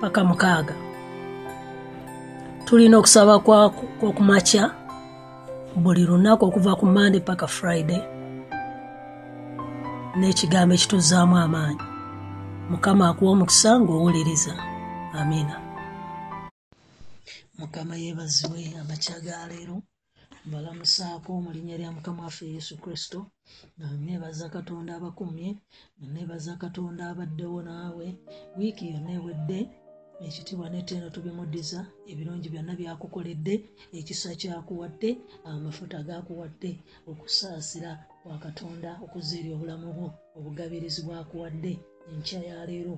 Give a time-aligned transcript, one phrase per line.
[0.00, 0.74] paka mukaaga.
[2.64, 3.38] Tulina okusaba
[3.98, 4.64] kwokumakya
[5.76, 8.02] buli lunaku okuva ku mande paka friday
[10.18, 11.84] n'ekigambo ekituzaamu amaanyi.
[12.70, 14.54] Mukama akuwa omukisa ng'owuliriza.
[15.18, 15.56] Amiina
[17.58, 19.82] mukama yeebazibwe amakya ga leero.
[20.46, 23.26] Mbalamusaako mu linnya lya mukama waffe yesu kristo.
[24.04, 25.48] Neebaza katonda abakumye
[26.12, 28.06] neebaza katonda abaddewo naawe.
[28.56, 29.60] Wiiki yonna ewedde
[30.26, 33.54] ekitiibwa neteeno tubimuddiza ebirungi byonna byakukoledde
[33.98, 35.10] ekisa kyakuwadde
[35.50, 36.72] amafuta gakuwadde
[37.10, 41.72] okusaasira kwa katonda okuza eri obulamu bwo obugabirizi bwakuwadde
[42.12, 42.96] enkya ya leero.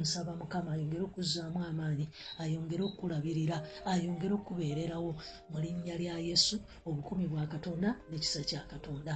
[0.00, 2.06] Nsaba mukama ayongere okuzzaamu amaanyi
[2.42, 3.56] ayongere okukulabirira
[3.92, 5.10] ayongere okukubeererawo
[5.50, 6.56] mu linnya lya yesu
[6.88, 9.14] obukumi bwa katonda n'ekisa kya katonda.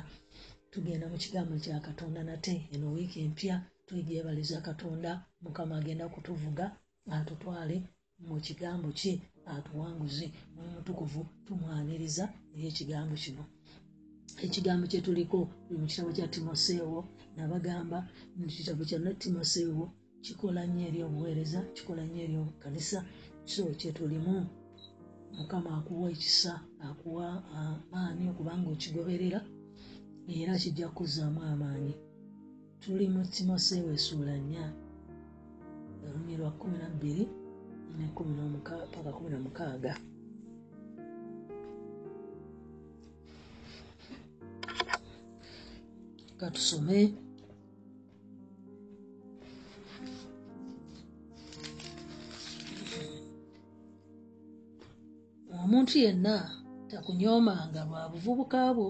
[0.73, 5.11] Tugenda mu kigambo kya katonda nate eno wiiki empya twejeebaliza katonda
[5.43, 6.67] mukama agenda kutuvuga
[7.17, 7.77] atutwale
[8.27, 9.13] mu kigambo kye
[9.55, 12.25] atuwanguze mumutukuvu tumwaniriza
[12.57, 13.45] eyekigambo kino.
[14.47, 15.39] Ekigambo kyetuliko
[15.81, 17.01] mu kitabo kya timoseewo
[17.37, 17.99] nabagamba
[18.39, 19.85] mukitabo kya timoseewo
[20.25, 22.99] kikola nnyo eri obuweereza kikola nnyo eri obukanisa.
[23.53, 24.35] So kyetulimu
[25.37, 26.53] mukama akuwa ekisa
[26.89, 27.27] akuwa
[27.61, 29.41] amaanyi okubanga okigoberera
[30.39, 31.95] era kijja kukuzaamu amaanyi.
[32.81, 34.65] Tuli mu timoseewo esuula nnya
[36.09, 37.25] olunyi lwa kumi nabbiri
[38.95, 39.93] paka kumi na mukaaga
[46.41, 47.01] katusome
[55.63, 56.35] omuntu yenna
[56.91, 58.89] takunyoomanga lwa buvubuka bwo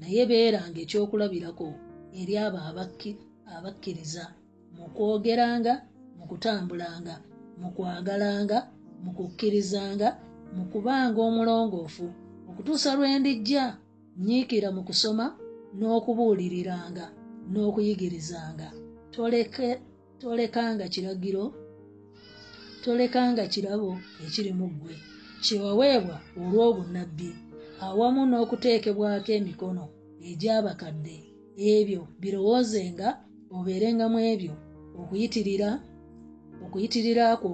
[0.00, 1.68] naye beeranga ekyokulabirako
[2.20, 2.58] eri abo
[3.56, 4.24] abakkiriza
[4.74, 5.74] mu kwogeranga
[6.18, 7.14] mu kutambulanga
[7.60, 8.58] mu kwagalanga
[9.02, 10.08] mu kukkirizanga
[10.56, 12.06] mu kubanga omulongoofu
[12.48, 13.64] okutuusa lwe ndijja
[14.24, 15.26] nyiikira mu kusoma
[15.78, 17.06] n'okubuuliriranga
[17.52, 18.68] n'okuyigirizanga.
[20.20, 21.44] Tolekanga kiragiro
[22.82, 23.90] tolekanga kirabo
[24.24, 24.94] ekiri mu ggwe.
[25.44, 27.30] Kyewaweebwa olw'obunnabbi
[27.86, 29.84] awamu n'okuteekebwako emikono
[30.30, 31.16] egy'abakadde.
[31.74, 33.08] Ebyo birowoozenga
[33.56, 34.54] obeerengamu ebyo
[35.00, 35.70] okuyitirira
[36.66, 37.50] okuyitirirako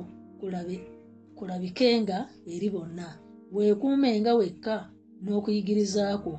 [1.37, 2.19] kulabikenga
[2.55, 3.09] eri bonna.
[3.55, 4.75] Weekuumenga wekka
[5.23, 6.33] n'okuyigirizaako.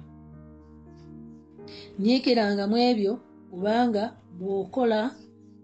[2.00, 3.14] Nyiikirangamu ebyo
[3.50, 4.04] kubanga
[4.38, 5.00] bw'okola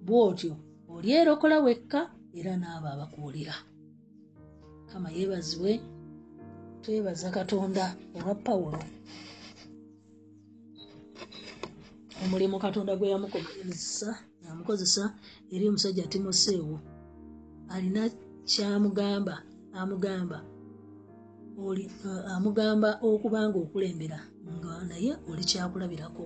[0.06, 0.54] bw'otyo
[0.94, 2.00] olyerokola wekka
[2.40, 3.56] era n'abo abakuwulira
[4.90, 5.72] kama yeebazibwe
[6.82, 8.82] twebaza katonda olwa pawulo.
[12.24, 14.10] Omulimu katonda gwe yamukozesa
[14.46, 15.04] yamukozesa
[15.54, 16.78] eri omusajja timoseewo
[17.74, 18.04] alina
[18.50, 19.36] kyamugamba
[19.80, 20.38] amugamba
[22.36, 24.20] amugamba okuba nga okulembera
[24.56, 26.26] nga naye oli kyakulabirako.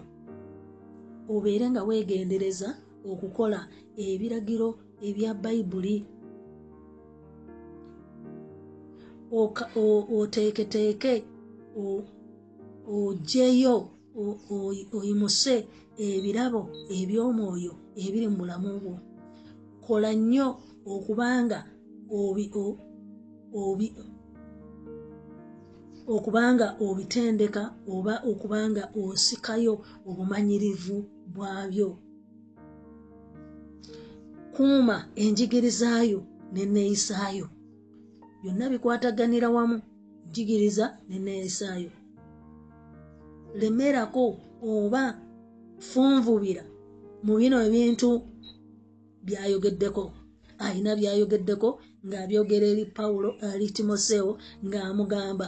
[1.34, 2.70] Obeere nga weegendereza
[3.12, 3.60] okukola
[4.06, 4.70] ebiragiro
[5.08, 5.96] ebya bayibuli
[10.20, 11.14] oteeketeeke
[12.96, 13.76] ogyeyo
[14.98, 15.56] oyimuse
[16.08, 16.62] ebirabo
[17.00, 17.74] eby'omwoyo
[18.04, 18.96] ebiri mu bulamu bwo.
[19.86, 20.48] Kola nnyo
[20.86, 21.60] okubanga
[26.08, 29.74] okubanga obitendeka oba okubanga osikayo
[30.10, 30.98] obumanyirivu
[31.34, 31.90] bwabyo.
[34.54, 36.20] Kuuma enjigirizaayo
[36.54, 37.48] neneeyisaayo
[38.42, 39.82] byonna bikwataganira wamu
[40.30, 41.92] njigiriza neneeyisaayo
[43.60, 44.26] lemerako
[44.72, 45.04] oba
[45.90, 46.64] funvubira
[47.24, 48.10] mu bino ebintu
[49.26, 50.04] byayogeddeko
[50.60, 51.70] ayina byayogeddeko
[52.06, 54.34] ng'abyogera eri pawulo ali timoseewo
[54.66, 55.46] ng'amugamba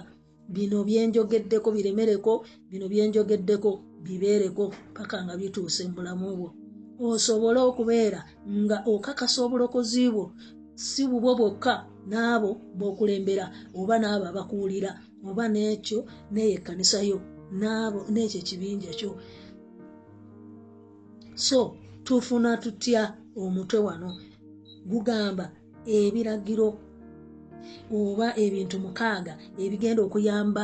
[0.47, 3.69] bino byenjogeddeko biremereko bino byenjogeddeko
[4.05, 4.63] bibeereko
[4.93, 6.49] paka nga bituuse mu bulamu bwo.
[6.99, 10.25] Osobole okubeera nga okakasa obulokozi bwo
[10.75, 11.73] si bubwo bwokka
[12.09, 13.45] n'abo b'okulembera
[13.79, 14.91] oba n'abo abakuwulira
[15.27, 15.99] oba n'ekyo
[16.31, 17.17] n'eyo ekkanisa yo
[18.13, 19.11] n'ekyo ekibinja kyo.
[21.35, 21.59] So
[22.05, 23.01] tufuna tutya
[23.35, 24.09] omutwe wano
[24.91, 25.45] gugamba
[25.97, 26.69] ebiragiro
[27.97, 29.33] oba ebintu mukaaga
[29.63, 30.63] ebigenda okuyamba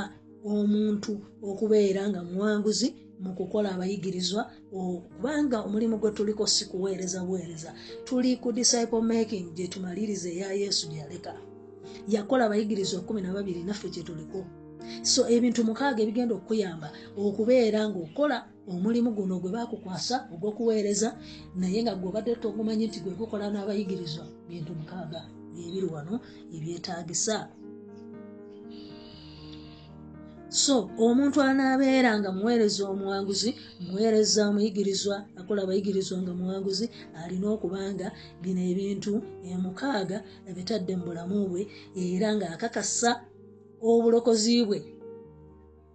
[0.54, 1.14] omuntu
[1.50, 2.88] okubeera nga muwanguzi
[3.24, 4.42] mu kukola abayigirizwa
[4.72, 7.72] kubanga omulimu gwe tuliko si kuweereza buweereza
[8.06, 11.34] tuli ku disciple making gye tumaliriza eya yesu gyeyaleka
[12.08, 14.46] yakola abayigirizwa kumi na babiri naffe kye tuliko.
[15.04, 18.38] So ebintu mukaaga ebigenda okuyamba okubeera ng'okola
[18.68, 21.10] omulimu guno gwe bakukwasa ogw'okuweereza
[21.56, 25.22] naye nga gweobadde togumanyi nti gwe gukola n'abayigirizwa bintu mukaaga
[25.54, 26.16] byebiri wano
[26.56, 27.38] ebyetaagisa.
[30.52, 33.56] So omuntu anaabeera nga muweereza omuwanguzi
[33.88, 36.86] muweereza omuyigirizwa akola abayigirizwa nga muwanguzi
[37.22, 38.12] alina okubanga
[38.42, 39.14] bino ebintu
[39.52, 40.18] emukaaga
[40.50, 41.62] ebitadde mu bulamu bwe
[41.96, 43.12] era ng'akakasa
[43.90, 44.80] obulokozi bwe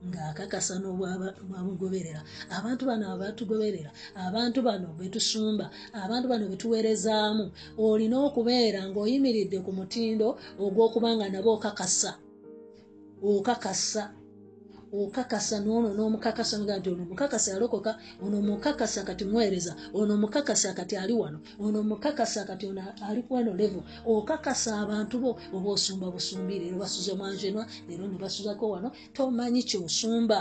[0.04, 2.20] ng'akakasa n'obwamugoberera
[2.52, 3.90] abantu bano abatugoberera
[4.26, 7.44] abantu bano betusumba abantu bano betuweerezaamu.
[7.78, 10.28] Olina okubeera ng'oyimiridde ku mutindo
[10.60, 12.12] ogw'okuba nga nabo okakasa
[13.22, 14.15] okakasa
[15.02, 17.92] okakasa noono n'omukakasa nga nti ono omukakasa yalokoka
[18.24, 23.52] ono omukakasa kati muweereza ono omukakasa kati ali wano ono omukakasa kati ono ali kweno
[23.60, 29.62] levo okakasa abantu bo oba osumba busumbi leero basuze mwanjenwa leero ne basuzako wano tomanyi
[29.68, 30.40] kyosumba.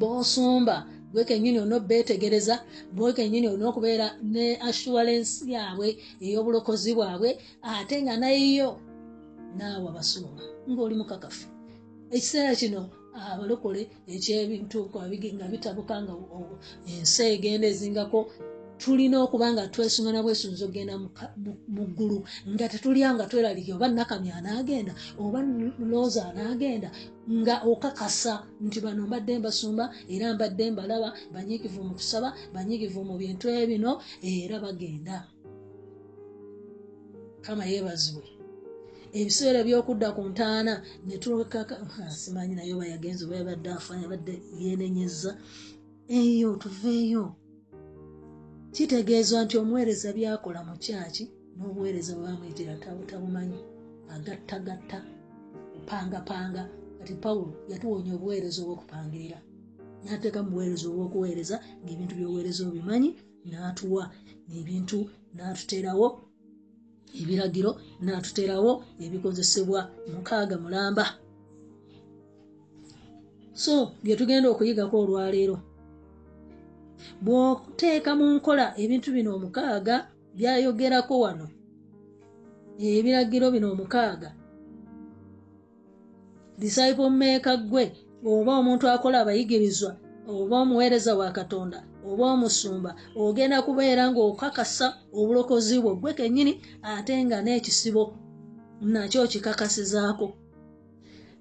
[0.00, 2.54] Bosumba gwe kenyini olina obeetegereza
[2.96, 5.88] gwe kenyini olina okubeera ne assurance yaabwe
[6.24, 7.30] ey'obulokozi bwabwe
[7.62, 8.70] ate nga nayo
[9.56, 11.57] naawe abasumba ng'oli mukakafu
[12.16, 12.82] ekiseera kino
[13.30, 13.82] abalokole
[14.14, 14.78] ekyebintu
[15.34, 16.14] nga bitabuka nga
[16.92, 18.20] ensi egenda ezingako
[18.80, 20.94] tulina okuba nga twesungana bwesunza okgenda
[21.74, 22.18] mu ggulu
[22.52, 25.38] nga tetulya nga tweraliikye oba nakamya anaagenda oba
[25.90, 26.88] looza anaagenda
[27.40, 28.34] nga okakasa
[28.64, 29.84] nti bano mbadde mbasumba
[30.14, 35.16] era mbadde mbalaba banyiikivu mu kusaba banyiikivu mu bintu ebino era bagenda.
[37.44, 38.37] Kama yeebazibwe
[39.12, 40.74] ebiseera byokudda ku ntaana
[41.06, 45.30] netulekakasimanyi naye oba yagenza oba yabadde afanya badde yenenyeza
[46.18, 47.24] eyo tuveeyo.
[48.74, 51.24] Kitegeezwa nti omuweereza byakola mu kyaki
[51.56, 52.74] n'obuweereza bwamwyitira
[53.10, 53.58] tabumanyi.
[54.14, 54.98] Agattagatta
[55.72, 56.62] kupangapanga
[56.98, 59.38] kati pawulo yatuwonya obuweereza obwokupangirira.
[60.04, 63.10] Nateeka mu buweereza obwokuweereza ngaebintu byobuweereza obimanyi
[63.48, 64.04] n'atuwa
[64.58, 64.98] ebintu
[65.34, 66.08] n'atuterawo
[67.20, 67.70] ebiragiro
[68.04, 68.72] n'atuterawo
[69.04, 69.80] ebikozesebwa
[70.12, 71.04] mukaaga mulamba.
[73.52, 75.56] So bye tugenda okuyigako olwaleero
[77.24, 79.96] bw'oteeka mu nkola ebintu bino omukaaga
[80.36, 81.46] byayogerako wano
[82.78, 84.30] ebiragiro bino omukaaga
[86.60, 87.84] disciple meeka gwe
[88.30, 89.92] oba omuntu akola abayigirizwa
[90.28, 91.78] oba omuweereza wa katonda
[92.10, 94.86] oba omusumba ogenda kubeera ng'okakasa
[95.18, 96.52] obulokozi bwo gwe kennyini
[96.82, 98.02] ate nga n'ekisibo
[98.92, 100.26] nakyo kikakasizaako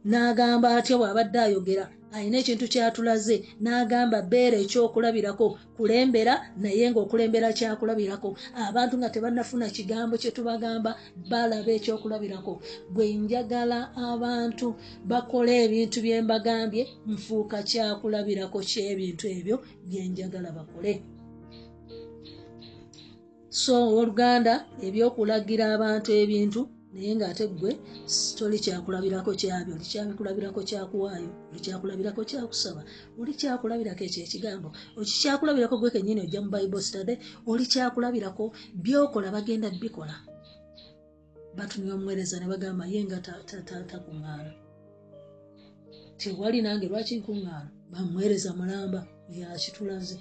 [0.06, 1.86] n'agamba atya bw'abadde ayogera?
[2.16, 3.36] Alina ekintu kyatulaze.
[3.62, 5.48] N'agamba beera ekyokulabirako.
[5.76, 8.30] Kulembera naye ng'okulembera kyakulabirako.
[8.68, 10.92] Abantu nga tebannafuna kigambo kye tubagamba
[11.30, 12.54] balaba ekyokulabirako.
[12.94, 13.80] Bwe njagala
[14.12, 14.68] abantu
[15.10, 19.56] bakole ebintu bye mbagambye nfuuka kyakulabirako ky'ebintu ebyo
[19.88, 20.94] bye njagala bakole.
[23.50, 24.54] So oluganda
[24.88, 26.62] ebyokulagira abantu ebintu
[26.98, 27.72] naye ng'ate ggwe
[28.38, 32.82] toli kyakulabirako kyabyo oli kyabikulabirako kyakuwaayo oli kyakulabirako kyakusaba
[33.20, 37.14] oli kyakulabirako ekyo ekigambo okikyakulabirako gwe kennyini ojja mu bible study
[37.50, 38.44] oli kyakulabirako
[38.84, 40.16] byokola bagenda bikola.
[41.58, 43.18] Batumya omuweereza ne bagamba ye nga
[43.90, 44.52] takuŋŋaana.
[46.20, 47.70] Tewali nange lwaki nkuŋŋaana?
[47.92, 50.18] Bamuweereza mulamba yakitulaze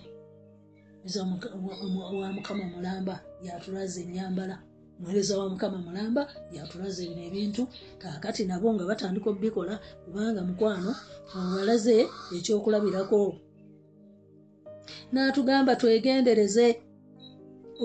[2.20, 3.14] wa mukama mulamba
[3.46, 4.56] yatulaze enyambala
[4.98, 6.22] muweereza wa mukama mulamba
[6.56, 7.62] yatulaze bino ebintu
[8.00, 9.74] kaakati nabo nga batandika obikola
[10.04, 10.90] kubanga mukwano
[11.38, 11.96] obalaze
[12.36, 13.20] ekyokulabirako.
[15.12, 16.66] N'atugamba twegendereze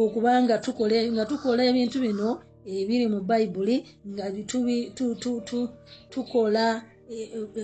[0.02, 0.56] okubanga
[1.14, 2.30] nga tukola ebintu bino
[2.78, 3.76] ebiri mu bayibuli
[4.12, 4.26] nga
[6.14, 6.66] tukola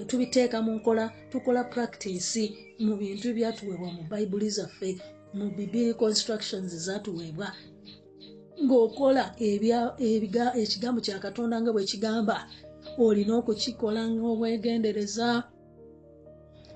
[0.09, 2.43] tubiteeka mu nkola tukola practice
[2.85, 4.89] mu bintu byatuweebwa mu bayibuli zaffe
[5.37, 7.47] mu bibiri constructions zatuweebwa
[8.63, 9.23] ng'okola
[10.61, 12.37] ekigambo kya katonda nga bwe kigamba
[13.05, 15.29] olina okukikola ng'obwegendereza.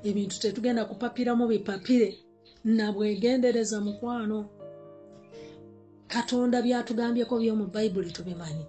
[0.09, 2.09] Ebintu tetugenda kupapiramu bipapire
[2.65, 4.39] nabwegendereza mukwano.
[6.13, 8.65] Katonda byatugambyeko byomu bayibuli tubimanyi.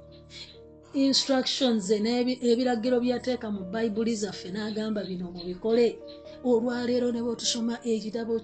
[0.95, 1.91] Instructions
[2.51, 5.87] ebiragiro byateeka mu bayibuli zaffe n'agamba bino mubikole
[6.51, 8.35] olwaleero ne bwetusoma ekitabo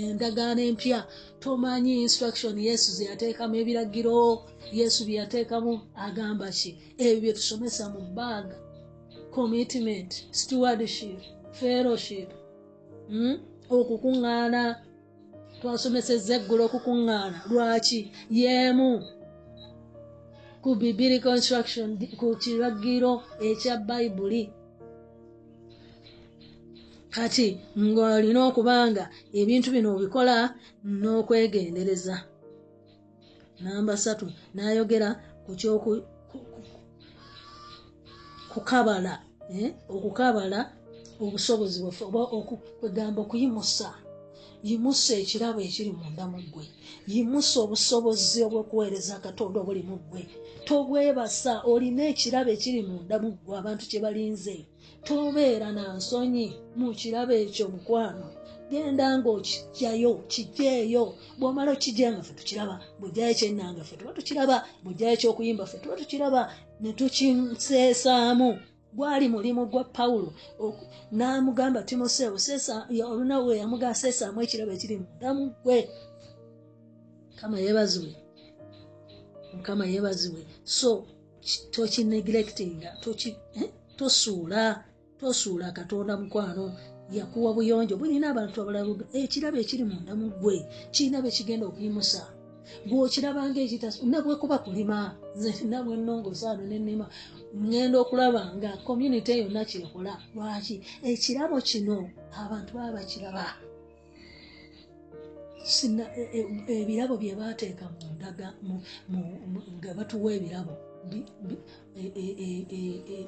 [0.00, 1.00] endagaano empya
[1.42, 4.18] tomanyi instruction yesu zeyateekamu ebiragiro
[4.78, 5.72] yesu byeyateekamu
[6.06, 6.70] agamba ki?
[7.04, 8.56] Ebyo byetusomesa mu baaga
[9.36, 11.20] commitment stewardship
[11.58, 12.28] fellowship
[13.08, 13.36] hmm?
[13.76, 14.62] okukuŋŋaana
[15.60, 18.00] twasomeseza eggulu okukuŋŋaana lwaki?
[18.38, 18.92] Yeemu.
[20.62, 21.88] Ku biblical instruction
[22.20, 23.12] ku kiragiro
[23.48, 24.59] ekya bayibuli
[27.14, 27.46] kati
[27.78, 29.04] ng'olina okubanga
[29.40, 30.36] ebintu bino obikola
[31.00, 32.16] n'okwegendereza.
[33.62, 34.24] Namba satu
[34.54, 35.08] n'ayogera
[35.44, 35.52] ku
[38.52, 39.14] kukabala
[39.58, 39.70] eh?
[39.94, 40.60] okukabala
[41.24, 43.88] obusobozi bwaffe oba okugamba okuyimusa.
[44.68, 46.64] Yimusa ekirabo ekiri munda mu ggwe.
[47.12, 50.22] Yimusa obusobozi obw'okuweereza katonda obuli mu ggwe.
[50.66, 54.56] Tobwebasa olina ekirabo ekiri munda mu ggwe abantu kye balinze
[55.06, 56.46] tobeera na nsonyi
[56.78, 58.26] mu kirabo ekyo mukwano.
[58.70, 61.04] Genda ngaokijjayo kijjeeyo
[61.38, 66.40] bwomala okijja nga ffe tukiraba bwojjayo kyennanga ffe tuba tukiraba bwojjayo kyokuyimba ffe tuba tukiraba
[66.80, 68.48] ne tukiseesaamu
[68.96, 70.30] gwali mulimu gwa pawulo
[71.16, 72.38] n'amugamba timoseewo
[73.12, 75.78] olunaku we yamugaa seesaamu ekirabo ekiri mundamu gwe
[77.30, 78.12] mukama yeebazibwe.
[79.56, 80.42] Mukama yeebazibwe.
[80.64, 80.90] So
[81.72, 82.90] tokinegirectinga
[83.60, 83.70] eh?
[83.96, 84.84] tosuula
[85.20, 86.64] tosuula katonda mukwano
[87.12, 87.96] yakuwa buyonjo.
[87.96, 90.56] Bulina abantu abalala ekirabo ekiri mundamu gwe
[90.94, 92.22] kirina bekigenda okuyimusa.
[92.88, 94.98] Bwokirabanga ekitnabwekuba kulima
[95.70, 97.06] nabwe nongozaano nenima
[97.62, 100.76] ŋŋenda okulaba nga community yonna kyekola lwaki?
[101.10, 101.96] Ekirabo kino
[102.42, 103.46] abantu baba bakiraba.
[106.20, 106.40] E, e,
[106.80, 108.48] ebirabo bye bateeka mundaga
[109.76, 110.74] nga batuwa ebirabo.
[111.96, 113.26] E,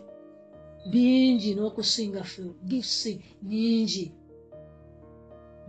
[0.91, 3.03] bingi n'okusinga fe gifts
[3.43, 4.13] nyingi.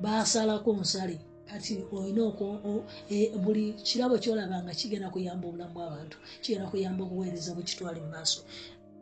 [0.01, 2.23] Basalako nsale kati olina
[3.43, 8.41] buli kirabo kyolaba nga kigenda kuyamba obulamu bw'abantu kigenda kuyamba obuweereza bwekitwale mu maaso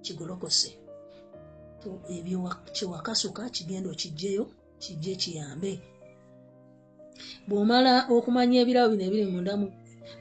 [0.04, 0.70] kigolokose.
[2.16, 2.40] Ebyo
[2.76, 4.44] kyewakasuka kigenda okijjeyo
[4.82, 5.74] kijje kiyambe.
[7.48, 9.68] Bw'omala okumanya ebirabo bino ebiri mundamu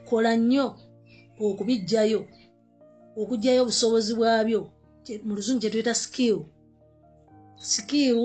[0.07, 0.65] kola nnyo
[1.45, 2.21] okubijjayo
[3.21, 4.61] okugjayo obusobozi bwabyo
[5.23, 6.45] mu luzungu kyetuyita skill.
[7.57, 8.19] Skill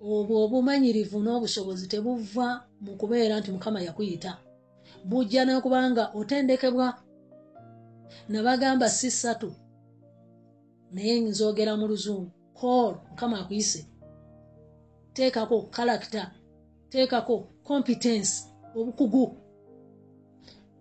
[0.00, 2.48] obwo obumanyirivu n'obusobozi tebuva
[2.80, 4.38] mu kubeera nti mukama yakuyita.
[5.04, 6.88] Bujja nokubanga otendekebwa.
[8.28, 9.50] Nabagamba si ssatu
[10.92, 12.30] naye nzogera mu luzungu.
[12.60, 13.86] Call mukama akuyise.
[15.14, 16.30] Teekako karakita
[16.90, 18.32] teekako competence
[18.76, 19.36] obukugu.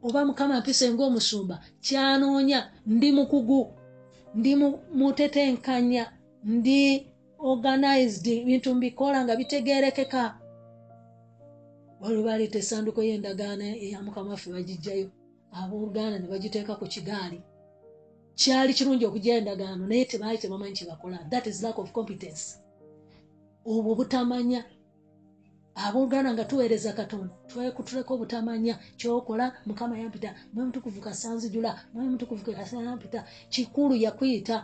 [0.03, 3.74] Oba mukama mpise ngaomusumba kyanoonya ndi mukugu
[4.36, 4.55] ndi
[5.00, 7.07] mutetenkanya ndi
[7.39, 10.39] organized bintu mbikola nga bitegerekeka
[12.01, 15.07] waliwo baleeta esanduko y'endagaano eyamukama waffe bagijjayo
[15.51, 17.41] abooluganda ne bagiteeka ku kigaali.
[18.39, 22.62] Kyali kirungi okujja endagaano naye tebaali tebamanyi kyebakola that is lack of competence.
[23.65, 24.63] Obwo butamanya
[25.86, 33.19] abooluganda nga tuweereza katonda twekutuleka obutamanya kyokola mukama yampita mwe mutukuvu kasanzijula mwe mutukuvu kasayampita
[33.53, 34.55] kikulu yakuyita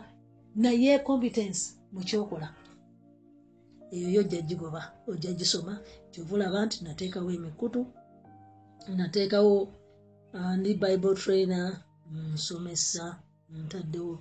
[0.62, 1.60] naye competence
[1.94, 2.48] mukyokola
[3.94, 5.72] eyo yo ojja gigoba ojja gisoma
[6.12, 7.80] kyovulaba nti nateekawo emikutu
[8.98, 9.54] nateekawo
[10.36, 11.66] uh, ndi bible trainer
[12.34, 13.04] nsomesa
[13.62, 14.12] ntaddewo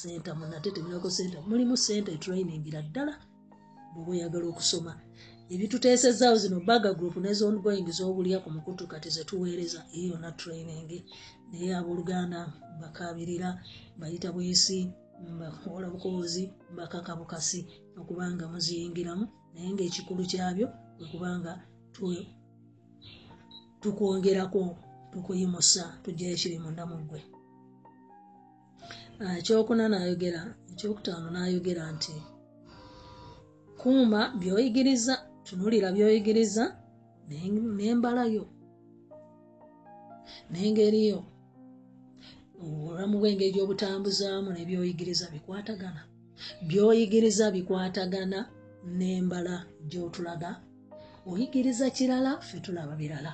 [0.00, 3.14] center munatetemirako center mulimu center etrainingera ddala
[3.92, 4.92] bwoba oyagala okusoma
[5.54, 10.90] ebituteesezaawo zino baga group nezongoing zobulya ku mukutu kati zetuweereza eyo yona training.
[11.50, 12.40] Naye abooluganda
[12.80, 13.48] bakabirira
[14.00, 14.78] bayita bwisi
[15.34, 17.60] mbakola bukozi mbakaka bukasi
[18.00, 19.24] okubanga muziyingiramu.
[19.54, 20.66] Naye ngaekikulu kyabyo
[21.00, 21.52] wekubanga
[23.80, 24.62] tukwongerako
[25.12, 27.20] tukuyimusa tujjayo kiri mundamu gwe
[29.20, 32.14] ah, ekyokuna nayogera ekyokutaano nayogera nti
[33.80, 35.14] kuuma byoyigiriza
[35.48, 36.64] tunulira byoyigiriza
[37.78, 38.44] nembalayo
[40.52, 41.20] nengeriyo
[42.64, 46.02] obulamu bwengeri gyobutambuzaamu nebyoyigiriza bikwatagana.
[46.68, 48.40] Byoyigiriza bikwatagana
[48.98, 49.56] nembala
[49.90, 50.50] gyotulaga.
[51.30, 53.32] Oyigiriza kirala fe tulaba birala.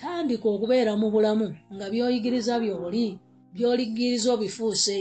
[0.00, 3.06] Tandika okubeera mu bulamu nga byoyigiriza byoli
[3.54, 4.98] byoligiriza obifuuse.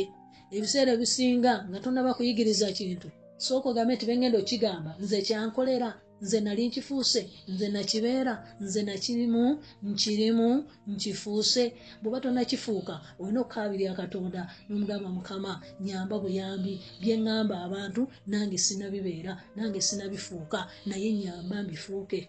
[0.55, 3.09] Ebiseera ebisinga nga tonaba kuyigiriza kintu
[3.45, 5.89] sooka ogambe nti bengenda okigamba nze kyankolera
[6.23, 7.21] nze nali nkifuuse
[7.51, 8.33] nze nakibeera
[8.63, 9.43] nze nakirimu
[9.89, 10.49] nkirimu
[10.91, 11.63] nkifuuse.
[12.01, 15.51] Bweba tonakifuuka olina okukaabirya katonda nomugamba mukama
[15.85, 22.19] nyamba buyambi byeŋŋamba abantu nange sinabibeera nange sinabifuuka naye nyamba mbifuuke.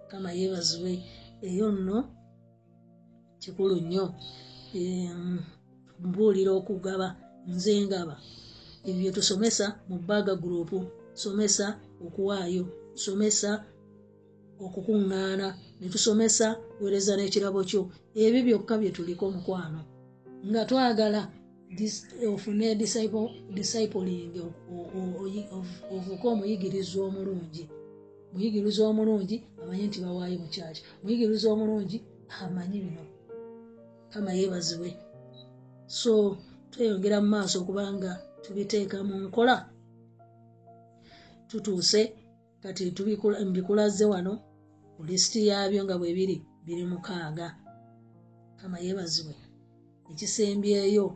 [0.00, 0.92] Mukama yeebazibwe.
[1.48, 1.98] Eyo nno
[3.42, 4.04] kikulu nnyo.
[6.04, 7.08] Mbuulira okugaba
[7.52, 8.16] nze ngaba
[8.88, 10.78] ebyo byetusomesa mu baaga gurupu
[11.22, 11.66] somesa
[12.06, 12.64] okuwaayo
[13.04, 13.50] somesa
[14.64, 15.46] okukuŋŋaana
[15.80, 16.46] netusomesa
[16.80, 17.82] wereza n'ekirabo kyo.
[18.14, 19.80] Ebyo byokka bye tuliko mukwano.
[20.48, 21.20] Nga twagala
[22.32, 22.66] ofune
[23.56, 24.34] discipling
[25.94, 27.64] ofuuke omuyigiriza omulungi.
[28.32, 31.98] Muyigiriza omulungi amanyi nti bawaayo mukyaki muyigiriza omulungi
[32.42, 33.04] amanyi bino
[34.12, 34.90] kama yeebazibwe.
[35.86, 36.12] So
[36.70, 38.12] tweyongera mu maaso okubanga
[38.44, 39.56] tubiteeka mu nkola.
[41.48, 42.00] Tutuuse
[42.62, 42.82] kati
[43.48, 44.32] mbikulaze wano
[44.94, 46.36] ku lisiti yaabyo nga bwe biri
[46.66, 47.48] biri mukaaga.
[48.58, 49.34] Kama yeebazibwe
[50.10, 51.06] ekisembyeyo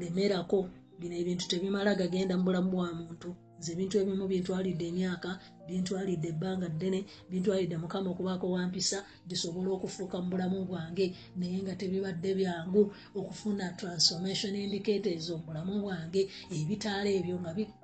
[0.00, 0.58] lemerako
[0.98, 5.30] bino ebintu tebimala gagenda mu bulamu bwa muntu nze ebintu ebimu bintwalidde emyaka
[5.66, 8.98] bintwalidde ebbanga ddene bintwalidde mukama okubaako wampisa
[9.28, 11.06] bisobole okufuuka mu bulamu bwange.
[11.38, 12.82] Naye nga tebibadde byangu
[13.18, 16.22] okufuna transformation indicators omulamu bwange
[16.58, 17.36] ebitaala ebyo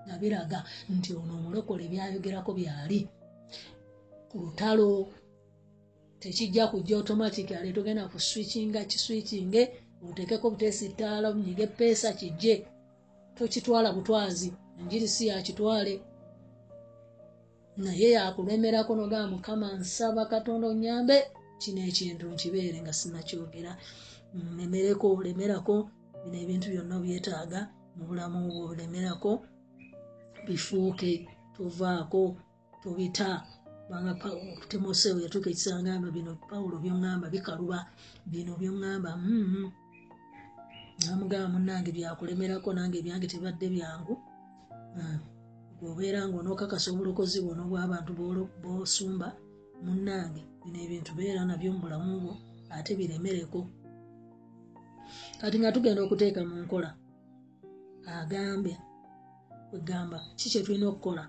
[0.06, 0.60] nga biraga
[0.94, 3.00] nti ono omulokole byayogerako byali.
[4.30, 4.88] Ku lutalo
[6.20, 9.62] tekijja kujja automatically togenda ku switchinga kiswichinge
[10.06, 12.54] otekeko butesitaala bunyiga epeesa kijje.
[13.36, 14.48] Tokitwala butwazi
[14.82, 15.94] enjiri si yakitwale
[17.84, 21.16] naye yakulemerako nogamba mukama nsaba katonda onyambe.
[21.60, 23.72] Kino ekintu nkibeere nga sinakyogera.
[24.58, 25.74] Lemereko lemerako
[26.22, 27.60] bino ebintu byonna byetaaga
[27.96, 29.30] mu bulamu bwo lemerako
[30.46, 31.12] bifuuke
[31.54, 32.22] tovaako
[32.82, 33.30] tobita.
[33.84, 34.12] Kubanga
[34.68, 37.78] timoseewo yatuuka ekisangamba bino pawulo byoŋŋamba bikaluba.
[38.32, 39.10] Bino byoŋŋamba
[41.04, 44.14] namugamba munange byakulemerako nange ebyange tebadde byangu
[45.78, 48.12] bwobeera nga onookakasa obulokozi bwono bwabantu
[48.62, 49.28] bosumba
[49.84, 52.34] munange bino ebintu beera nabyo mubulamu bwo
[52.76, 53.60] ate biremereko.
[55.40, 56.90] Kati nga tugenda okuteeka mu nkola
[58.18, 58.76] agambye
[59.68, 61.24] kwegamba ki kyetulina okukola?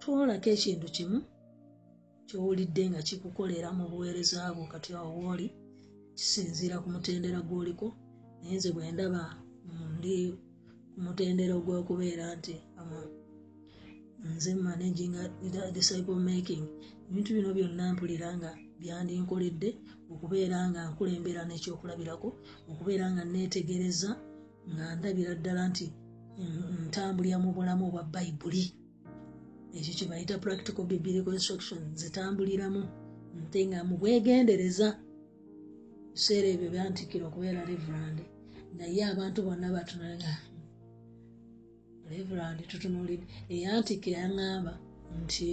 [0.00, 1.18] Twolako ekintu kimu
[2.26, 4.64] kyowulidde nga kikukolera mu buweereza bwo.
[4.72, 5.46] Kati awo wooli
[6.16, 7.86] kisinziira ku mutendera gwoliko
[8.40, 9.22] naye nze bwe ndaba
[9.96, 10.16] ndi
[11.00, 12.54] ku mutendera ogw'okubeera nti
[14.32, 15.14] nze managing
[15.76, 16.64] disciple making.
[17.08, 19.70] Ebintu bino byonna mpulira nga byandinkoledde
[20.12, 22.28] okubeera nga nkulembera n'ekyokulabirako
[22.70, 24.10] okubeera nga neetegereza
[24.72, 25.86] nga ndabira ddala nti
[26.86, 28.64] ntambulira mu bulamu obwa bayibuli
[29.78, 32.82] ekyo kye bayita practical biblical instruction zitambuliramu
[33.40, 34.88] nte nga mu bwegendereza
[36.12, 38.18] biseera ebyo byantikira okubeera reverand
[38.76, 40.32] naye abantu bonna batunanga
[42.10, 44.72] reverand tutunulidde eyantikira yaŋŋamba
[45.20, 45.48] nti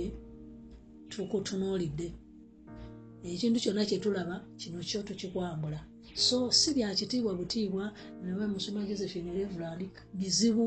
[1.12, 2.08] tukutunuulidde.
[3.32, 5.80] Ekintu kyonna kyetulaba kino kyo tukikwambula.
[6.26, 7.86] So si byakitiibwa butiibwa
[8.24, 9.82] nawe musoma josephine reverand
[10.20, 10.66] bizibu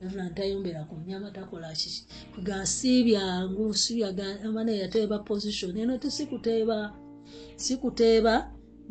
[0.00, 2.02] reverand tayombera ku nyama takola kiki
[2.46, 6.78] ga si byangu sibyamana yateeba position eno tisikuteeba
[7.64, 8.34] sikuteeba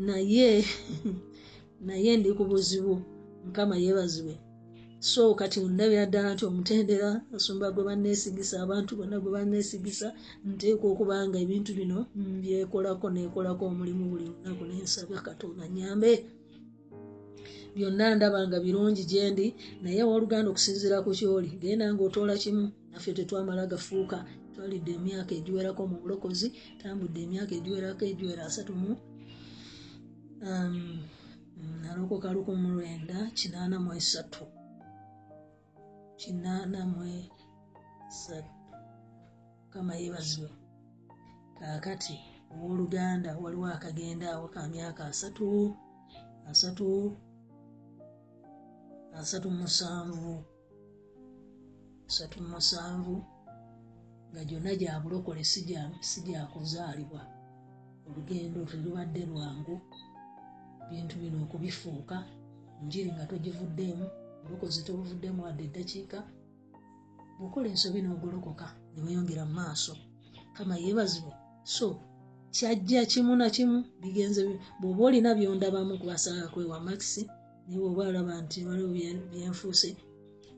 [0.08, 0.50] naye
[1.88, 2.96] naye ndi ku buzibu.
[3.46, 4.36] Mukama yeebazibwe
[5.12, 10.08] so kati ndabira ddala nti omutendera asumba gwe banneesigisa abantu bonna gwe banneesigisa
[10.50, 12.00] nteekwa okuba nga ebintu bino
[12.42, 16.12] byekolako neekolako omulimu buli lunaku nensabya katonda nyambe
[17.76, 19.48] byonna ndaba nga birungi gyendi
[19.82, 24.18] naye awooluganda okusinziira ku kyoli genda ngaotoola kimu naffe tetwamala gafuuka
[24.54, 26.48] twalidde emyaka egiwerako mu bulokozi
[26.80, 28.92] tambudde emyaka egiwerako egiwera asatu mu
[31.82, 34.55] nalokoka lukumi lwenda kinaana mu esatu
[36.20, 37.02] kinaana mu
[38.08, 38.54] esatu
[39.72, 40.50] kama yeebazibwe.
[41.60, 42.16] Kaakati
[42.54, 45.48] owooluganda waliwo akagenda awo ka myaka asatu
[46.52, 46.88] asatu
[49.20, 50.34] asatu musanvu
[52.08, 53.16] asatu musanvu
[54.32, 55.44] nga gyonna gya bulokole
[56.10, 57.22] si gyakuzaalibwa
[58.08, 59.76] olugendo telubadde lwangu
[60.90, 62.18] bintu bino okubifuuka
[62.86, 64.08] njiri nga togivuddeemu
[64.46, 66.20] obulokozi tobuvuddemu wadde eddakiika.
[67.38, 69.94] Bwokola ensobi n'ogolokoka ne weyongera mu maaso.
[70.56, 71.34] Kama yeebazibwe
[71.76, 71.88] so
[72.56, 74.42] kyajja kimu nakimu bigenze
[74.80, 77.22] bw'oba olina byondabamu kubasanga kwewa maxi
[77.66, 78.90] naye bw'oba olaba nti waliwo
[79.32, 79.90] byenfuuse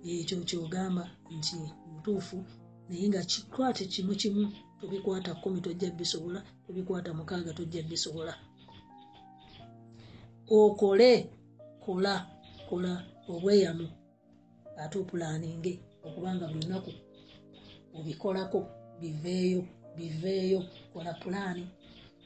[0.05, 1.03] ekyo kyogamba
[1.35, 1.55] nti
[1.91, 2.37] mutuufu
[2.89, 4.43] naye nga kikwate kimu kimu
[4.79, 8.33] tobikwata kumi tojja bisobola tobikwata mukaaga tojja bisobola
[10.57, 11.11] okole
[11.83, 12.13] kola
[12.69, 12.91] kola
[13.33, 13.87] obweyamu
[14.81, 15.73] ate opulaninge
[16.05, 16.91] okubanga buli lunaku
[17.97, 18.59] obikolako
[18.99, 19.61] biveeyo
[19.95, 20.59] biveeyo
[20.93, 21.65] kola pulaani.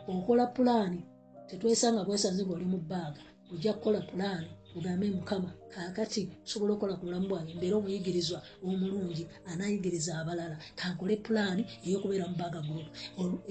[0.08, 1.00] Okola pulaani
[1.48, 3.22] tetwesanga bwesanze ngaoli mu bbaaga
[3.54, 10.12] ojja kukola pulaani ogambe mukama kakati osobola okukola ku bulamu bwange mbeera omuyigirizwa omulungi anayigiriza
[10.22, 12.88] abalala kankole pulaani eyokubeera mu baaga group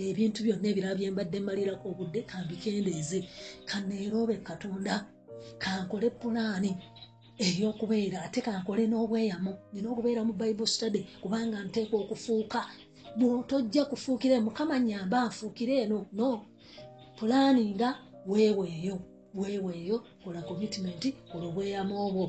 [0.07, 3.19] ebintu byonna ebirala byembadde mmalirako obudde kambikendeeze
[3.69, 4.95] kaneeroobe katonda
[5.63, 6.71] kankole pulaani
[7.47, 12.61] eyokubeera ate kankole n'obweyamo nina okubeera mu bible study kubanga nteekwa okufuuka.
[13.19, 15.99] Bwotojja kufuukira mukama nyamba nfuukire eno.
[16.19, 16.29] No
[17.17, 17.89] pulaninga
[18.31, 18.97] weeweeyo
[19.35, 22.27] weeweeyo kola commitment kola obweyamo obwo.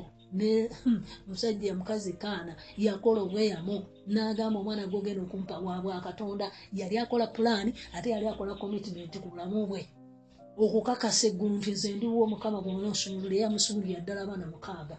[0.82, 3.76] Hmm, musajja mukazi kaana yakola obweyamo
[4.12, 6.46] n'agamba omwana gwogenda okumpa wabwakatonda
[6.78, 9.82] yali akola pulaani ate yali akola commitment ku bulamu bwe
[10.58, 14.96] okukakasa eggulu nti nze ndiwo omukama gwona osumulula eyamusumulira ddala abaana mukaaga.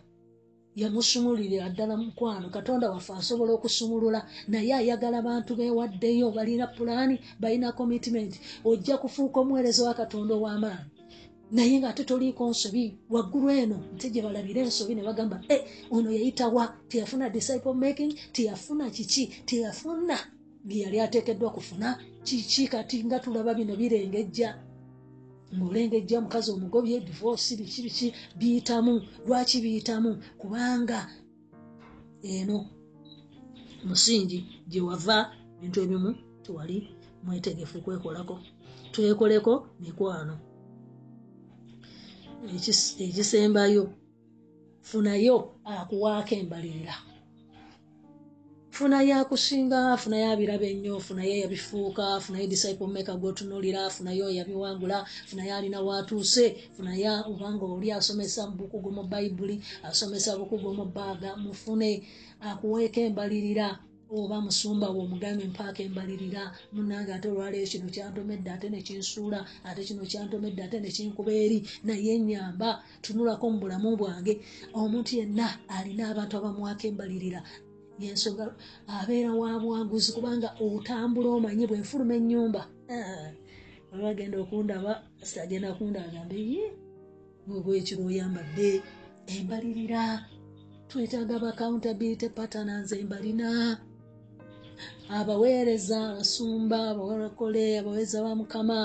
[0.75, 2.49] Yamusumulirira ddala mukwano.
[2.49, 8.33] Katonda waffe asobola okusumulula naye ayagala bantu bewaddeyo balina pulaani balina commitment.
[8.65, 10.89] Ojja kufuuka omuweereza wa katonda ow'amaani
[11.51, 15.57] naye ngaate toliiko nsobi waggulu eno nte gye balabira ensobi ne bagamba e
[15.91, 18.11] ono yayitawa teyafuna disciple making?
[18.33, 19.27] Teyafuna kiki?
[19.45, 20.17] Teyafuna?
[20.65, 24.57] Bye yali ateekeddwa kufuna kiki kati nga tulaba bino birengejja
[25.55, 28.07] ngaolengejja mukazi omugobye divorce biki biki
[28.39, 28.93] biyitamu.
[29.27, 30.11] Lwaki biyitamu?
[30.37, 30.99] Kubanga
[32.23, 32.57] eno
[33.87, 34.39] musingi
[34.69, 35.17] gyewava
[35.59, 36.09] bintu ebimu
[36.43, 36.77] tewali
[37.23, 38.35] mwetegefu kwekolako.
[38.91, 40.35] Twekoleko mikwano
[43.05, 43.83] ekisembayo
[44.81, 46.95] funayo akuwaako embalirira
[48.75, 54.97] funayo akusinga funayo abiraba ennyo funayo yabifuuka funayo disciple maker gotunulira funayo yabiwangula
[55.29, 59.55] funayo alina watuuse funayo obanga oli asomesa bukugu mu bayibuli
[59.89, 61.91] asomesa bukugu mu baaga mufune
[62.49, 63.67] akuweeko embalirira
[64.17, 70.01] oba musumba we omugambe mpaaka embalirira munange ate olwaleero kino kyantomedde ate nekinsuula ate kino
[70.11, 72.69] kyantomedde ate nekinkuba eri naye enyamba
[73.03, 74.33] tunulako mu bulamu bwange.
[74.73, 77.41] Omuntu yenna alina abantu abamuwaka embalirira
[78.01, 78.55] yensonga
[78.95, 82.61] abeera wa bwaguzi kubanga otambula omanyi bwenfuluma enyumba
[84.01, 84.91] bagenda okundaba
[85.43, 86.65] agenda kundaba gambe ye
[87.63, 88.69] gwekiro oyambadde
[89.35, 90.03] embalirira
[90.89, 93.49] twetaaga baccountability patterns embalina
[95.17, 98.79] abaweereza abasumba abawakole abaweza ba mukama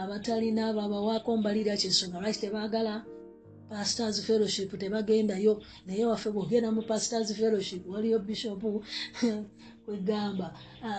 [0.00, 2.94] abatalina abo abawaako mbalirira kyensonga lwaki tebaagala
[3.70, 5.52] pastors fellowship tebagendayo
[5.86, 8.62] naye waffe bwogenda mu pastors fellowship waliyo bishop
[9.84, 10.46] kwegamba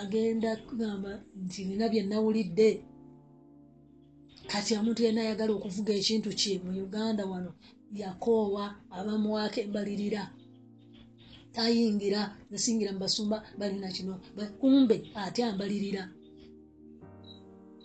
[0.02, 1.10] agenda kugamba
[1.44, 2.70] nti nina byenawulidde
[4.52, 7.52] kati omuntu yenna ayagala okuvuga ekintu kye mu uganda wano
[8.02, 8.66] yakoowa
[8.98, 10.24] abamuwaako embalirira
[11.56, 14.14] tayingira nesingira mubasumba balina kino
[14.60, 16.04] kumbe ate ambalirira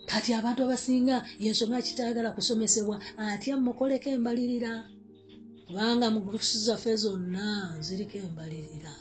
[0.09, 4.71] kati abantu abasinga yensonga kitayagala kusomesebwa atya mukoleko embalirira?
[5.67, 7.45] Kubanga mu grups zaffe zonna
[7.85, 8.93] ziriko embalirira.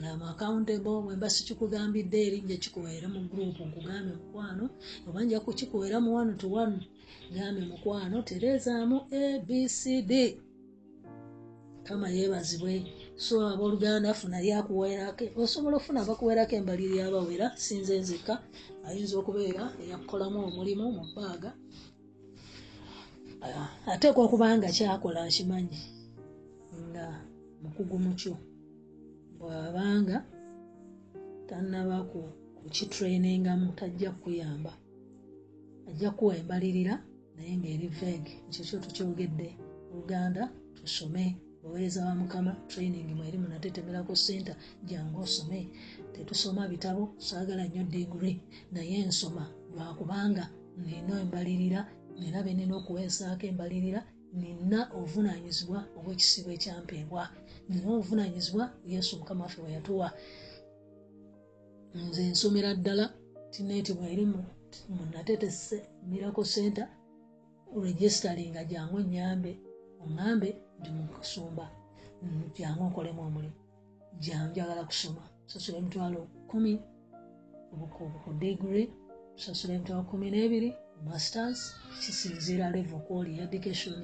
[0.00, 4.64] Namakountable mwemba sikikugambidde eri nja kikuweere mu gurupu nkugambe mukwano
[5.08, 6.76] oba nja kukikuweera mu one to one
[7.34, 10.12] gambe mukwano terezaamu abcd
[11.86, 12.74] kama yeebazibwe
[13.16, 18.34] so abooluganda funayo akuweerako osobola okufuna abakuweerako embaliri yabawera sinze nzika
[18.86, 21.50] ayinza okubeera eyakukolamu omulimu mu bbaaga.
[23.44, 25.80] Ah, ateekwa okuba nga kyakola akimanyi
[26.88, 27.06] nga
[27.62, 28.34] mukugu mukyo
[29.38, 30.18] bwabanga
[31.48, 31.98] tanaba
[32.56, 34.72] kukitrainingamu tajja kukuyamba.
[35.88, 36.94] Ajja kuwa embalirira
[37.36, 39.48] naye ngaeri vege nkikyo tukyogedde
[39.98, 40.42] uganda
[40.76, 45.68] tusome baweereza ba mukama training mweri munatetemerako sente jangu osome
[46.12, 48.32] tetusoma bitabo saagala nnyo digre
[48.72, 49.44] naye nsoma.
[49.74, 50.44] Lwakubanga
[50.76, 51.80] nina embalirira
[52.18, 54.00] nina benina okuweesaako embalirira
[54.40, 57.22] nina obuvunanyizibwa obwekisibo ekyampeebwa
[57.68, 60.08] nina obuvunanyizibwa yesu mukama waffe we yatuwa.
[61.94, 63.04] Nze nsomera ddala
[63.52, 64.24] tineti bweri
[64.96, 66.88] munatetese mirako center
[67.84, 69.52] registeringa jangu enyambe
[70.04, 71.64] oŋambe ndi mukusumba
[72.56, 73.58] jangu nkolemu omulimu
[74.24, 76.72] janjagala kusoma sasula emitwalo kumi.
[78.24, 78.82] Ku digre
[79.36, 80.70] tusasula emitwalo kumi n'ebiri.
[81.06, 81.60] Masters.
[82.00, 83.94] Kisinziira level kwoli education.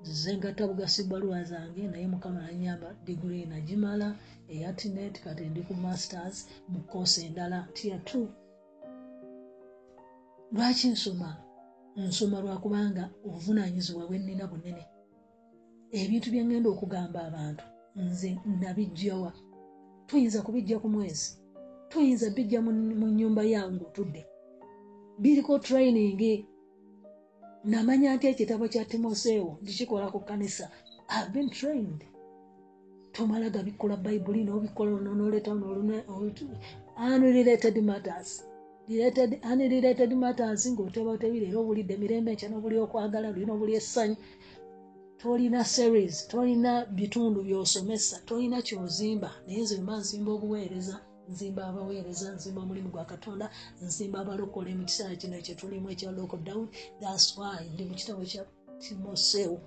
[0.00, 4.08] Nzize ngatta bugasi bbaluwa zange naye mukama nanyamba diguri nagimala.
[4.52, 6.36] Eyatinet kati ndi ku masters
[6.68, 8.10] mu koosi endala tia t
[10.52, 11.30] lwaki nsoma?
[11.96, 14.84] Nsoma lwakubanga obuvunanyizibwa bwenina bunene
[15.92, 17.64] ebintu byengenda okugamba abantu
[17.96, 19.32] nze nabijjawa.
[20.06, 21.38] Tuyinza kubijja ku mwezi
[21.88, 22.60] tuyinza bijja
[23.00, 24.22] mu nyumba yange otudde.
[25.22, 26.20] Biriko training
[27.64, 30.64] namanya nti ekitabo kya timoseewo ndikikola ku kanisa
[31.06, 32.00] have been trained.
[33.12, 35.50] Tomala gabikola bayibuli nobikola noleta
[37.06, 38.30] unrelated matters.
[39.50, 44.16] Unrelated matters ngaoteba otebire era obulidde emirembe enkya nobuli okwagala lulina obuli essanyu
[45.18, 50.96] tolina series tolina bitundu byosomesa tolina kyozimba naye nze mba nzimba obuweereza
[51.30, 53.46] nzimba abaweereza nzimba omulimu gwa katonda
[53.86, 56.66] nzimba abalokole mu kiseera kino kyetulimu ekya lockdown
[57.00, 58.42] thats why ndi mu kitabo kya
[58.82, 59.58] timoseewo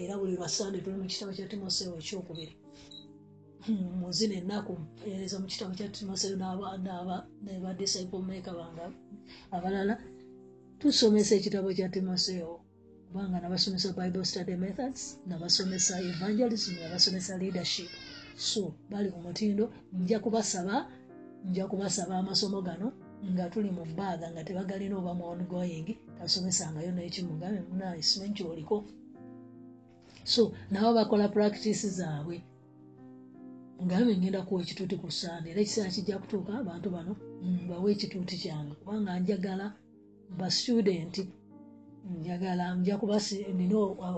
[0.00, 2.54] era buli lwasande tuli mu kitabo kya timoseewo ekyokubiri.
[3.66, 6.36] Hmm, muzina ennaku mpeereza mu kitabo kya timoseewo
[7.44, 8.84] neba disciple maker bange
[9.56, 9.94] abalala
[10.80, 12.56] tusomesa ekitabo kya timoseewo
[13.08, 17.90] kubanga nabasomesa bible study methods nabasomesa evangelism nabasomesa leadership.
[18.36, 20.86] So bali ku mutindo nja kubasaba
[21.44, 22.92] nja kubasaba amasomo gano
[23.32, 28.76] nga tuli mu bbaaga nga tebagalina oba mu ongoing tasomesangayo nekimugambe munasimanyi kyoliko
[30.32, 32.36] so nabo bakola practice zaabwe.
[33.84, 37.12] Ngambe ngenda kuwa ekituuti ku sande era ekiseera kijja kutuuka abantu bano
[37.68, 39.66] bawe ekituuti kyange kubanga njagala
[40.38, 41.22] bastudenti
[42.16, 43.76] njagala nja kubanina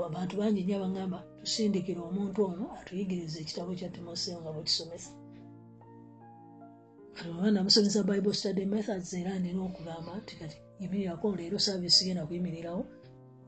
[0.09, 5.11] abantu bangi nyo abagamba tusindikire omuntu ono atuyigiriza ekitabo kya timoseewo nga bwekisomesa
[7.55, 12.83] namusomesa bible study methods era nina okugamba nti kati yimirirako leero saavisi genda kuyimirirawo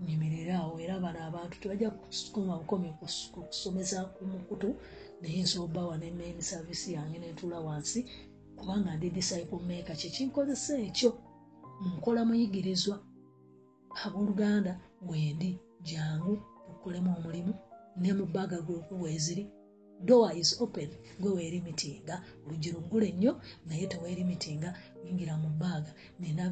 [0.05, 0.81] nyimirirawo.
[0.81, 2.88] Era bano abantu tebajja kukoma bukomi
[3.48, 4.68] kusomesa ku mukutu
[5.20, 8.00] naye nsobawa ne main service yange netula wansi
[8.59, 9.96] kubanga ndi disciple maker.
[9.96, 11.11] Kyekinkozesa ekyo
[11.96, 12.96] nkola muyigirizwa
[14.05, 14.72] abooluganda
[15.09, 15.50] wendi
[15.88, 16.35] jangu
[16.68, 17.52] tukolemu omulimu
[18.00, 19.44] ne mu baga gurupu weeziri
[20.07, 22.14] door is open gwe weerimitinga.
[22.46, 23.33] Olugi luggule nnyo
[23.66, 24.70] naye teweerimitinga
[25.05, 26.44] yingira mu bbaaga nina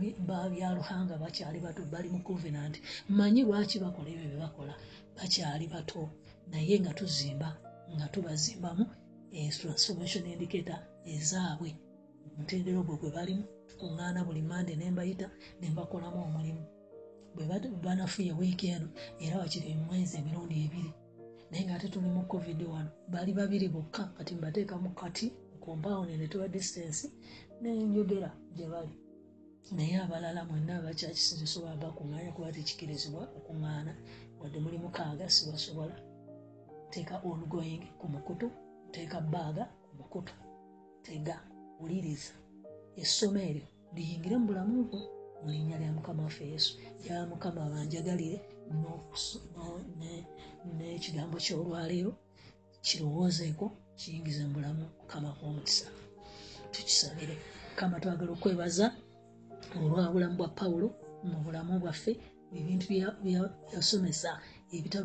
[0.52, 2.74] byaluhanga bakyali bato bali mu covenant.
[3.08, 4.74] Manyi lwaki bakola ebyo byebakola
[5.16, 6.00] bakyali bato
[6.50, 7.48] naye nga tuzimba
[7.94, 8.84] nga tubazimbamu
[9.60, 10.80] transformation indicator
[11.14, 11.70] ezaabwe.
[12.26, 15.26] Omutendero gwe gwe balimu tukuŋŋaana buli mande nembayita
[15.60, 16.62] nembakolamu omulimu.
[16.64, 16.79] bwe
[17.84, 18.88] banafuye wiiki eno
[19.24, 20.92] era wakiri emwezi emirundi ebiri.
[21.50, 25.26] Naye ngaate tuli mu covid wano bali babiri bokka kati mbateekamu kati
[25.64, 27.10] compound netuba distance
[27.60, 28.94] nenjogera gye bali.
[29.76, 33.92] Naye abalala mwenna abakyakisinzisobola bakuŋŋaanya kuba tekikirizibwa okuŋŋaana
[34.40, 35.94] wadde muli mukaaga sibasobola.
[36.90, 38.46] Teeka ongoing ku mukutu
[38.92, 40.34] teeka baaga ku mukutu
[41.02, 41.36] tega
[41.80, 42.32] wuliriza.
[42.96, 46.72] Essomo eryo liyingire mu bulamu bwo mu linnya lya mukama waffe yesu.
[47.04, 48.38] Jaba mukama banjagalire
[50.76, 52.12] n'ekigambo kyolwaleero
[52.86, 53.66] kirowoozeeko
[53.98, 55.86] kiyingize mu bulamu mukama kwomukisa
[56.72, 57.34] tukisabire
[57.70, 58.86] mukama twagala okwebaza
[59.80, 60.88] olwabulamu bwa pawulo
[61.28, 62.12] mu bulamu bwaffe
[62.58, 62.84] ebintu
[63.70, 64.30] byasomesa
[64.76, 65.04] ebitabo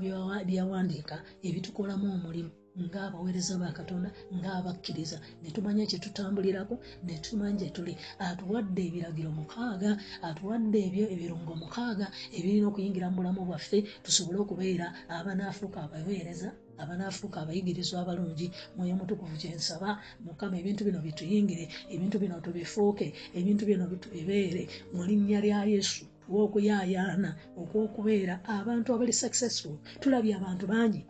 [0.50, 1.15] byawandiika
[1.48, 2.52] ebitukolamu omulimu
[2.84, 6.76] ngaabaweereza bakatonda ngaabakkiriza netumanya kyetutambulirako
[7.08, 7.94] netumanyi gyetuli
[8.28, 9.92] atuwadde ebiragiro mukaaga
[10.28, 12.08] atuwadde ebyo ebirungo mukaaga
[12.38, 16.50] ebirina okuyingira mu bulamu bwaffe tusobole okubeera abanaafuuka abaweereza
[16.84, 18.48] abanaafuuka abayigirizwa abalungi.
[18.76, 19.90] Mwoyo mutukuvu kyensaba
[20.26, 23.08] mukama ebintu bino bituyingire ebintu bino tubifuuke
[23.40, 26.04] ebintu bino bitubibeere mu linnya lya yesu
[26.44, 31.02] okuyaayaana okwokubeera abantu abali successful tulabye abantu bangi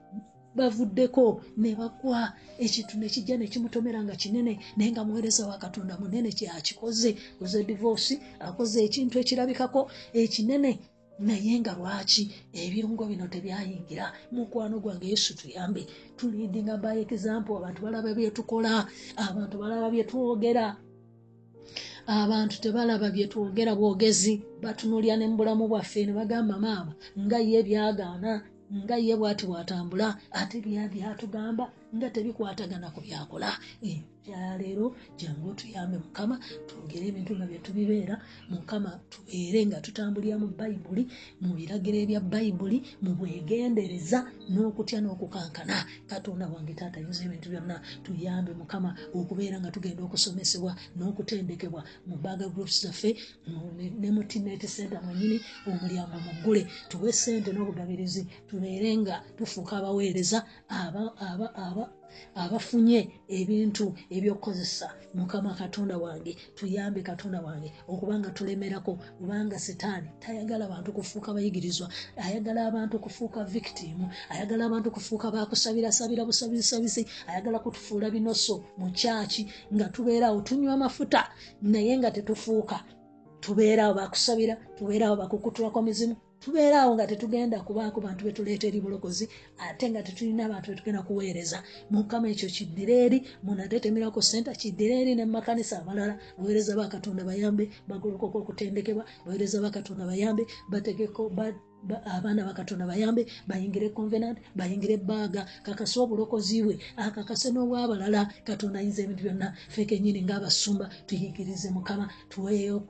[0.58, 1.26] bavuddeko
[1.62, 2.22] ne bagwa
[2.66, 7.10] ekintu nekijja nekimutomera nga kinene naye nga muweereza wa katonda munene kyakikoze
[7.44, 8.14] oze divorce
[8.48, 9.82] akoze ekintu ekirabikako
[10.22, 10.72] ekinene.
[11.28, 12.24] Naye nga lwaki
[12.62, 14.06] ebirungo bino tebyayingira?
[14.36, 15.88] Mukwano gwange yesu tuyambe.
[16.18, 18.72] Tulindinga by example abantu balaba byetukola
[19.28, 20.66] abantu balaba byetwogera
[22.24, 24.34] abantu tebalaba byetwogera bwogezi.
[24.64, 28.32] Batunulya ne mu bulamu bwaffe ne bagamba maama nga ye byagaana
[28.74, 30.58] nga ye bwati bwatambula ate
[30.94, 33.50] byatugamba nga tebikwatagana ku byakola
[34.26, 36.36] kyaleero jangu otuyambe mukama
[36.68, 38.16] twogere ebintu nga byetubibeera
[38.50, 41.04] mukama tubeere nga tutambulira mu bayibuli
[41.44, 44.20] mu biragiro ebya bayibuli mu bwegendereza
[44.52, 45.76] n'okutya n'okukankana.
[46.10, 47.78] Katonda wange taata yuza ebintu byonna.
[48.04, 53.10] Tuyambe mukama okubeera nga tugenda okusomesebwa n'okutendekebwa mu baga groups zaffe
[54.02, 55.38] ne mu tineti center mwenyini
[55.70, 60.40] omulyango muggule tuwe sente n'obugabirizi tubeere nga tufuuka abaweereza
[60.82, 61.86] aba aba aba
[62.36, 63.00] abafunye
[63.40, 71.34] ebintu ebyokukozesa mukama katonda wange tuyambe katonda wange okubanga tulemerako kubanga sitaani tayagala bantu kufuuka
[71.34, 71.88] bayigirizwa
[72.24, 79.86] ayagala abantu kufuuka victimu ayagala abantu kufuuka bakusabirasabira busabisabisi ayagala kutufuula binoso mu kyaki nga
[79.94, 81.22] tubeerawo tunywa amafuta
[81.62, 82.78] naye nga tetufuuka.
[83.44, 89.26] Tubeerawo bakusabira tubeerawo bakukutulako mizimu tubeeraawo nga tetugenda kubaako bantu betuleeta eri bulokozi
[89.66, 91.58] ate nga tetulina abantu betugenda kuweereza.
[91.90, 96.14] Mukama ekyo kiddira eri munatetemerako senta kiddira eri nemakanisa amalala.
[96.38, 101.22] Baweereza bakatonda bayambe bagolokoka okutendekebwa baweereza bakatonda bayambe bategeko
[102.16, 108.22] abaana bakatonda bayambe bayingire convenant bayingire ebaaga kakase obulokozi bwe akakase n'obwabalala.
[108.48, 112.82] Katonda ayinza ebintu byonna fekenyini ngaabasumba tuyigirize mukama tuweeyo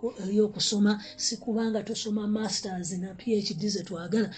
[1.18, 4.30] si kubanga tusoma masters na phd zetwagala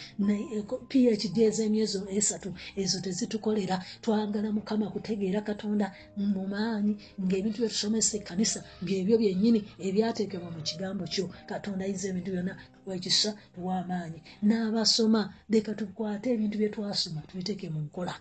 [0.89, 3.77] phd ez'emyezo esatu ezo tezitukolera.
[4.01, 11.25] Twagala mukama kutegeera katonda mu maanyi ngaebintu byetusomesa ekkanisa byebyo byennyini ebyateekebwa mu kigambo kyo.
[11.49, 12.53] Katonda ayinza ebintu byonna
[12.87, 13.29] wekisa
[13.65, 14.19] wamaanyi.
[14.47, 15.21] N'abasoma
[15.51, 18.13] leka tukwate ebintu byetwasoma tubiteeke mu nkola.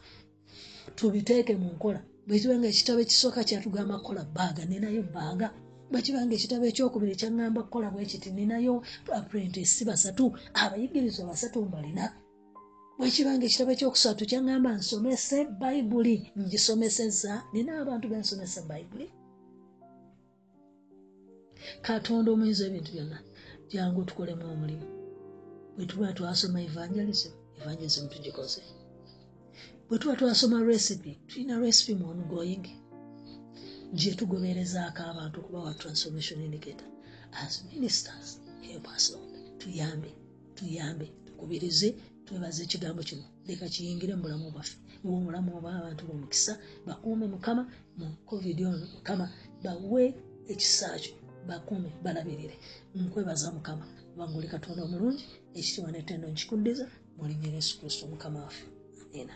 [0.97, 2.01] Tubiteeke mu nkola.
[2.27, 5.49] Bwekibanga ekitabo ekisooka kyatugamba kukola baaga ninayo baaga.
[5.91, 8.75] Bwekibanga ekitabo ekyokubiri kyaŋŋamba kukola bwekiti ninayo
[9.19, 10.25] apprentisi basatu
[10.63, 12.05] abayigirizwa basatu mbalina.
[12.99, 19.07] Bwekibanga ekitabo ekyokusatu kyaŋŋamba nsomese bayibuli ngisomeseza nina abantu bensomesa bayibuli
[21.87, 23.19] katonda omuyinza ebintu byonna
[23.73, 24.87] jangu tukolemu omulimu.
[25.77, 28.63] Bwetuba twasoma evangelism evangelism tugikoze.
[29.89, 32.65] Bwetuba twasoma recipe tulina recipe mu ongoing
[33.99, 36.89] gyetugoberezaako abantu okubawa transformation indicator.
[37.43, 38.29] As ministers
[38.69, 40.11] help us lord tuyambe
[40.57, 41.89] tuyambe tukubirize
[42.25, 43.25] twebaza ekigambo kino.
[43.47, 44.77] Leka kiyingire mu bulamu bwaffe.
[45.05, 46.53] Obulamu obwabantu bomukisa
[46.87, 47.63] bakuume mukama
[47.99, 49.27] mu covid ono mukama
[49.65, 50.05] bawe
[50.53, 51.15] ekisaakyo
[51.49, 52.57] bakuume balabirire.
[52.95, 55.25] Nkwebaza mukama kubanga oli katonda omulungi
[55.59, 56.87] ekitiwa netendo nkikuddiza
[57.19, 58.65] mulinnya yesu kristo mukama waffe.
[59.05, 59.35] Amina